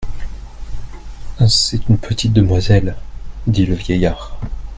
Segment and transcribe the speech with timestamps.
[1.47, 2.95] C’est une petite demoiselle,
[3.45, 4.35] dit le vieillard.